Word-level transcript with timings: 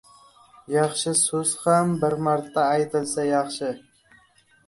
•Yaxshi 0.75 1.11
so‘z 1.19 1.51
ham 1.65 1.91
bir 2.03 2.15
marta 2.29 2.65
aytilsa 2.69 3.27
yaxshi. 3.29 3.69